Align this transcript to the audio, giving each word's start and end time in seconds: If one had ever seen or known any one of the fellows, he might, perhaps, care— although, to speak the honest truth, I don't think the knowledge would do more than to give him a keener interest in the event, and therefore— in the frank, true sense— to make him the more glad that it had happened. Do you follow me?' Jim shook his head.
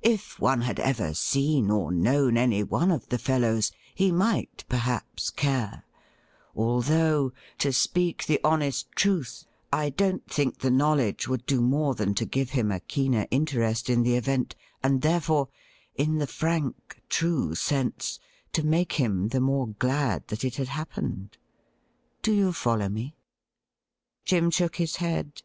If 0.00 0.40
one 0.40 0.62
had 0.62 0.80
ever 0.80 1.12
seen 1.12 1.70
or 1.70 1.92
known 1.92 2.38
any 2.38 2.62
one 2.62 2.90
of 2.90 3.10
the 3.10 3.18
fellows, 3.18 3.72
he 3.94 4.10
might, 4.10 4.64
perhaps, 4.70 5.28
care— 5.28 5.84
although, 6.56 7.34
to 7.58 7.70
speak 7.70 8.24
the 8.24 8.40
honest 8.42 8.90
truth, 8.92 9.44
I 9.70 9.90
don't 9.90 10.26
think 10.26 10.56
the 10.60 10.70
knowledge 10.70 11.28
would 11.28 11.44
do 11.44 11.60
more 11.60 11.94
than 11.94 12.14
to 12.14 12.24
give 12.24 12.48
him 12.52 12.72
a 12.72 12.80
keener 12.80 13.26
interest 13.30 13.90
in 13.90 14.02
the 14.02 14.16
event, 14.16 14.56
and 14.82 15.02
therefore— 15.02 15.50
in 15.94 16.16
the 16.16 16.26
frank, 16.26 17.02
true 17.10 17.54
sense— 17.54 18.18
to 18.54 18.64
make 18.64 18.92
him 18.94 19.28
the 19.28 19.42
more 19.42 19.68
glad 19.68 20.26
that 20.28 20.42
it 20.42 20.56
had 20.56 20.68
happened. 20.68 21.36
Do 22.22 22.32
you 22.32 22.54
follow 22.54 22.88
me?' 22.88 23.14
Jim 24.24 24.50
shook 24.50 24.76
his 24.76 24.96
head. 24.96 25.42